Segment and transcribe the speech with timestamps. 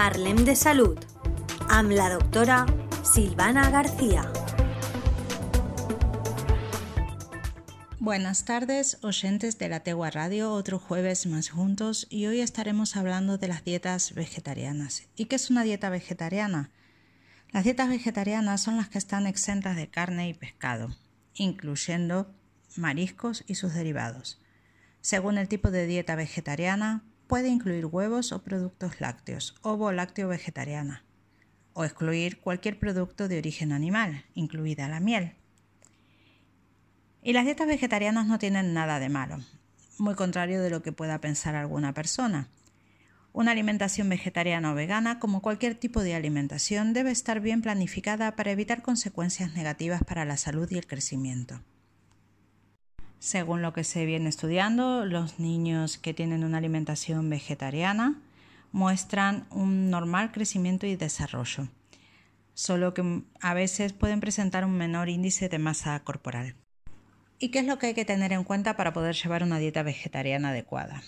[0.00, 0.96] Parlem de Salud
[1.68, 2.62] amb la doctora
[3.04, 4.22] Silvana García.
[7.98, 13.36] Buenas tardes, oyentes de la Tegua Radio, otro jueves más juntos y hoy estaremos hablando
[13.36, 15.02] de las dietas vegetarianas.
[15.16, 16.70] ¿Y qué es una dieta vegetariana?
[17.50, 20.96] Las dietas vegetarianas son las que están exentas de carne y pescado,
[21.34, 22.34] incluyendo
[22.74, 24.40] mariscos y sus derivados.
[25.02, 31.04] Según el tipo de dieta vegetariana, puede incluir huevos o productos lácteos, ovo lácteo vegetariana,
[31.74, 35.34] o excluir cualquier producto de origen animal, incluida la miel.
[37.22, 39.38] Y las dietas vegetarianas no tienen nada de malo,
[39.96, 42.48] muy contrario de lo que pueda pensar alguna persona.
[43.32, 48.50] Una alimentación vegetariana o vegana, como cualquier tipo de alimentación, debe estar bien planificada para
[48.50, 51.60] evitar consecuencias negativas para la salud y el crecimiento.
[53.20, 58.18] Según lo que se viene estudiando, los niños que tienen una alimentación vegetariana
[58.72, 61.68] muestran un normal crecimiento y desarrollo,
[62.54, 66.56] solo que a veces pueden presentar un menor índice de masa corporal.
[67.38, 69.82] ¿Y qué es lo que hay que tener en cuenta para poder llevar una dieta
[69.82, 71.02] vegetariana adecuada?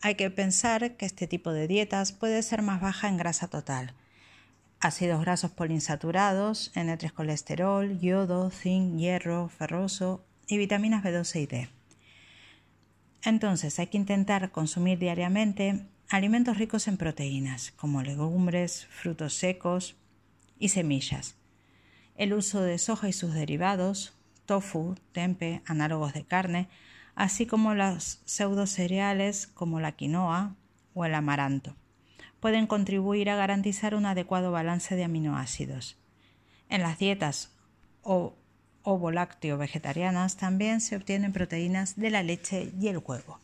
[0.00, 3.92] Hay que pensar que este tipo de dietas puede ser más baja en grasa total,
[4.80, 11.68] ácidos grasos poliinsaturados, N3 colesterol, yodo, zinc, hierro, ferroso y vitaminas B12 y D.
[13.22, 19.96] Entonces hay que intentar consumir diariamente alimentos ricos en proteínas, como legumbres, frutos secos
[20.58, 21.36] y semillas.
[22.16, 26.68] El uso de soja y sus derivados, tofu, tempe, análogos de carne,
[27.14, 30.54] así como los pseudocereales como la quinoa
[30.92, 31.76] o el amaranto,
[32.40, 35.96] pueden contribuir a garantizar un adecuado balance de aminoácidos.
[36.68, 37.56] En las dietas
[38.02, 38.36] o
[38.82, 43.38] ovo-lácteo vegetarianas también se obtienen proteínas de la leche y el huevo.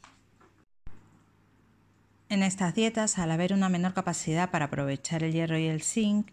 [2.28, 6.30] En estas dietas, al haber una menor capacidad para aprovechar el hierro y el zinc,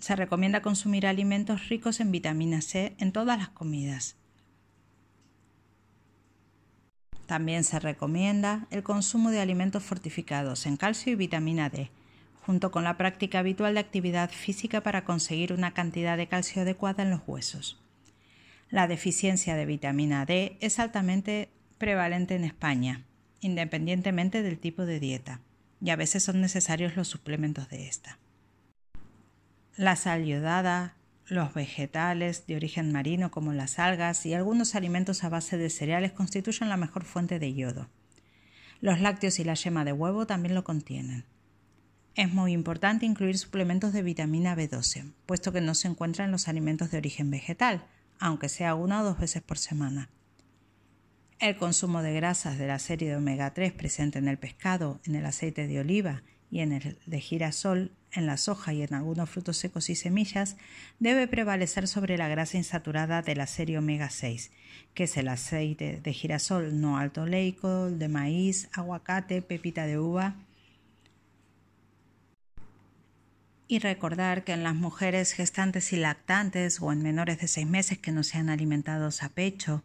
[0.00, 4.16] se recomienda consumir alimentos ricos en vitamina C en todas las comidas.
[7.26, 11.90] También se recomienda el consumo de alimentos fortificados en calcio y vitamina D,
[12.44, 17.02] junto con la práctica habitual de actividad física para conseguir una cantidad de calcio adecuada
[17.02, 17.80] en los huesos.
[18.70, 23.04] La deficiencia de vitamina D es altamente prevalente en España,
[23.40, 25.40] independientemente del tipo de dieta,
[25.80, 28.18] y a veces son necesarios los suplementos de esta.
[29.76, 35.28] La sal iodada, los vegetales de origen marino como las algas y algunos alimentos a
[35.28, 37.88] base de cereales constituyen la mejor fuente de yodo.
[38.80, 41.24] Los lácteos y la yema de huevo también lo contienen.
[42.14, 46.46] Es muy importante incluir suplementos de vitamina B12, puesto que no se encuentra en los
[46.46, 47.86] alimentos de origen vegetal,
[48.18, 50.10] aunque sea una o dos veces por semana.
[51.40, 55.14] El consumo de grasas de la serie de omega 3 presente en el pescado, en
[55.14, 59.28] el aceite de oliva y en el de girasol, en la soja y en algunos
[59.28, 60.56] frutos secos y semillas,
[61.00, 64.52] debe prevalecer sobre la grasa insaturada de la serie omega 6,
[64.94, 70.36] que es el aceite de girasol no alto oleico, de maíz, aguacate, pepita de uva,
[73.66, 77.98] y recordar que en las mujeres gestantes y lactantes o en menores de seis meses
[77.98, 79.82] que no sean alimentados a pecho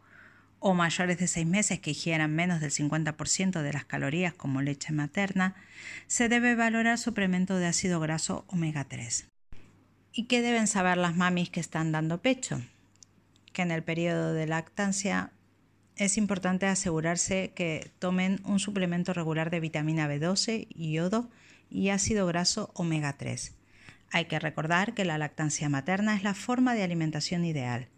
[0.59, 4.91] o mayores de seis meses que ingieran menos del 50% de las calorías como leche
[4.91, 5.55] materna,
[6.07, 9.29] se debe valorar suplemento de ácido graso omega 3.
[10.11, 12.61] ¿Y qué deben saber las mamis que están dando pecho?
[13.53, 15.31] Que en el periodo de lactancia
[15.95, 21.29] es importante asegurarse que tomen un suplemento regular de vitamina B12, yodo
[21.69, 23.58] y ácido graso omega 3
[24.11, 27.89] hay que recordar que la lactancia materna es la forma de alimentación ideal.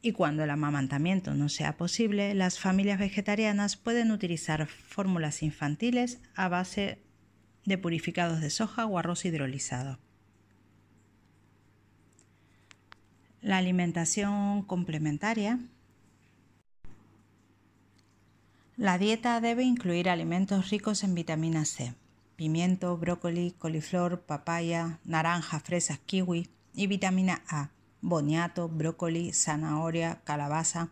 [0.00, 6.48] Y cuando el amamantamiento no sea posible, las familias vegetarianas pueden utilizar fórmulas infantiles a
[6.48, 6.98] base
[7.64, 9.98] de purificados de soja o arroz hidrolizado.
[13.40, 15.60] La alimentación complementaria.
[18.76, 21.94] La dieta debe incluir alimentos ricos en vitamina C,
[22.42, 30.88] pimiento, brócoli, coliflor, papaya, naranja, fresas, kiwi y vitamina A, boniato, brócoli, zanahoria, calabaza.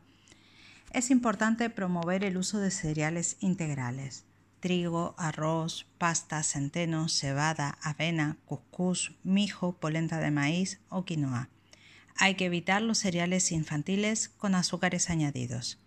[0.93, 4.27] Es importante promover el uso de cereales integrales,
[4.61, 11.49] trigo, arroz, pasta, centeno, cebada, avena, cuscús, mijo, polenta de maíz o quinoa.
[12.15, 15.81] Hay que evitar los cereales infantiles con azúcares añadidos.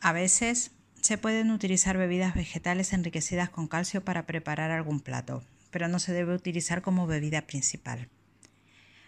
[0.00, 0.70] A veces
[1.08, 6.12] se pueden utilizar bebidas vegetales enriquecidas con calcio para preparar algún plato, pero no se
[6.12, 8.10] debe utilizar como bebida principal.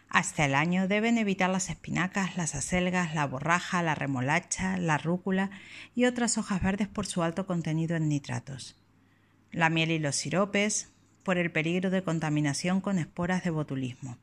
[0.09, 5.51] Hasta el año deben evitar las espinacas, las acelgas, la borraja, la remolacha, la rúcula
[5.95, 8.77] y otras hojas verdes por su alto contenido en nitratos.
[9.53, 10.89] la miel y los siropes,
[11.23, 14.17] por el peligro de contaminación con esporas de botulismo,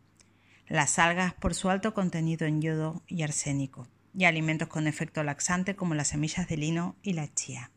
[0.68, 3.88] las algas por su alto contenido en yodo y arsénico,
[4.18, 7.70] y alimentos con efecto laxante como las semillas de lino y la chía.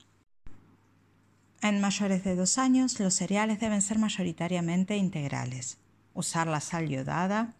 [1.61, 5.79] En mayores de dos años, los cereales deben ser mayoritariamente integrales.
[6.15, 7.55] Usar la sal yodada,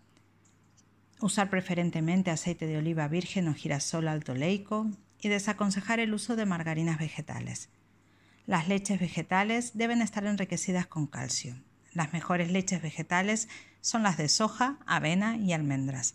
[1.21, 4.87] usar preferentemente aceite de oliva virgen o girasol alto leico
[5.21, 7.69] y desaconsejar el uso de margarinas vegetales.
[8.47, 11.55] Las leches vegetales deben estar enriquecidas con calcio.
[11.93, 13.51] Las mejores leches vegetales
[13.83, 16.15] son las de soja, avena y almendras.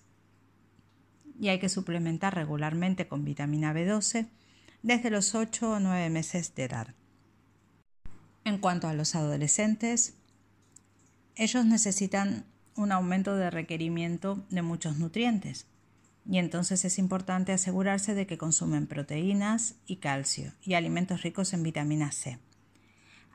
[1.45, 4.25] Y hay que suplementar regularmente con vitamina B12
[4.81, 6.95] desde los 8 o 9 meses de edad.
[8.45, 10.15] En cuanto a los adolescentes,
[11.35, 12.45] ellos necesitan
[12.75, 15.67] un aumento de requerimiento de muchos nutrientes
[16.27, 21.61] y entonces es importante asegurarse de que consumen proteínas y calcio y alimentos ricos en
[21.61, 22.39] vitamina C.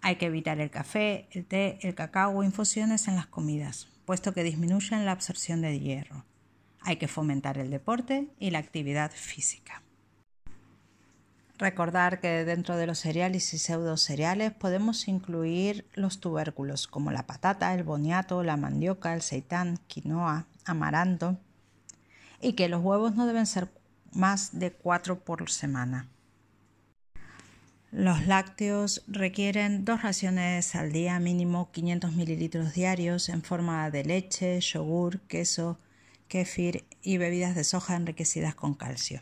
[0.02, 4.34] Hay que evitar el café, el té, el cacao o infusiones en las comidas, puesto
[4.34, 6.24] que disminuyen la absorción de hierro.
[6.82, 9.82] Hay que fomentar el deporte y la actividad física.
[11.58, 17.26] Recordar que dentro de los cereales y pseudo cereales podemos incluir los tubérculos como la
[17.26, 21.36] patata, el boniato, la mandioca, el seitán, quinoa, amaranto
[22.40, 23.68] y que los huevos no deben ser
[24.12, 26.08] más de cuatro por semana.
[27.92, 34.60] Los lácteos requieren dos raciones al día, mínimo 500 mililitros diarios en forma de leche,
[34.60, 35.76] yogur, queso,
[36.30, 39.20] kefir y bebidas de soja enriquecidas con calcio.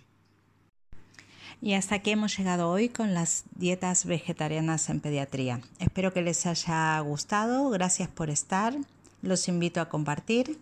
[1.61, 5.61] Y hasta aquí hemos llegado hoy con las dietas vegetarianas en pediatría.
[5.81, 7.69] Espero que les haya gustado.
[7.71, 8.77] Gracias por estar.
[9.23, 10.61] Los invito a compartir.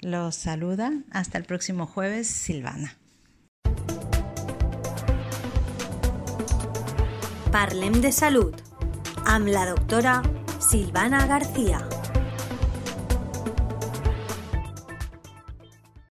[0.00, 0.92] Los saluda.
[1.10, 2.96] Hasta el próximo jueves, Silvana.
[7.52, 8.54] Parlem de salud.
[9.26, 10.22] Am la doctora
[10.58, 11.86] Silvana García.